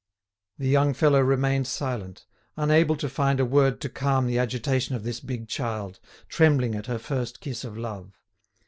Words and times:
The 0.57 0.67
young 0.67 0.95
fellow 0.95 1.19
remained 1.19 1.67
silent, 1.67 2.25
unable 2.57 2.95
to 2.97 3.07
find 3.07 3.39
a 3.39 3.45
word 3.45 3.79
to 3.81 3.87
calm 3.89 4.25
the 4.25 4.39
agitation 4.39 4.95
of 4.95 5.03
this 5.03 5.19
big 5.19 5.47
child, 5.47 5.99
trembling 6.27 6.73
at 6.73 6.87
her 6.87 6.97
first 6.97 7.39
kiss 7.39 7.63
of 7.63 7.77
love. 7.77 8.19